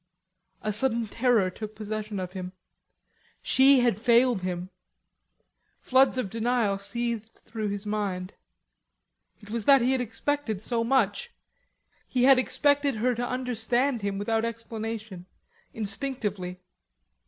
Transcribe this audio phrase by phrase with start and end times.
[0.63, 2.53] A sudden terror took possession of him.
[3.43, 4.71] She had failed him.
[5.79, 8.33] Floods of denial seethed through his mind.
[9.41, 11.29] It was that he had expected so much;
[12.07, 15.27] he had expected her to understand him without explanation,
[15.71, 16.61] instinctively.